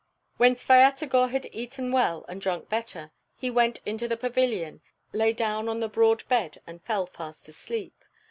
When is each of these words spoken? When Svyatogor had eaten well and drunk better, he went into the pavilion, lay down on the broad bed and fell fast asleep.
When 0.37 0.55
Svyatogor 0.55 1.29
had 1.29 1.45
eaten 1.51 1.91
well 1.91 2.25
and 2.27 2.41
drunk 2.41 2.69
better, 2.69 3.11
he 3.37 3.51
went 3.51 3.81
into 3.85 4.07
the 4.07 4.17
pavilion, 4.17 4.81
lay 5.13 5.31
down 5.31 5.69
on 5.69 5.79
the 5.79 5.87
broad 5.87 6.27
bed 6.27 6.59
and 6.65 6.81
fell 6.81 7.05
fast 7.05 7.47
asleep. 7.49 8.03